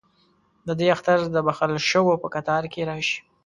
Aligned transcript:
ددې 0.67 0.87
اختر 0.95 1.19
دبخښل 1.35 1.71
شووپه 1.89 2.27
کتار 2.35 2.63
کې 2.73 2.81
راشي 2.89 3.17